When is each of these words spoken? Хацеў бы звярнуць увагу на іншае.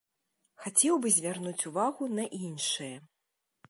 Хацеў 0.63 0.95
бы 1.03 1.13
звярнуць 1.17 1.67
увагу 1.73 2.03
на 2.17 2.29
іншае. 2.45 2.95